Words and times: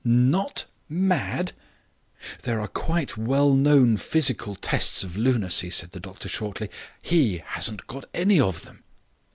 "Not 0.03 0.65
mad!" 0.89 1.51
"There 2.41 2.59
are 2.59 2.67
quite 2.67 3.17
well 3.17 3.53
known 3.53 3.97
physical 3.97 4.55
tests 4.55 5.03
of 5.03 5.15
lunacy," 5.15 5.69
said 5.69 5.91
the 5.91 5.99
doctor 5.99 6.27
shortly; 6.27 6.71
"he 7.03 7.43
hasn't 7.45 7.85
got 7.85 8.05
any 8.11 8.39
of 8.39 8.63
them." 8.63 8.83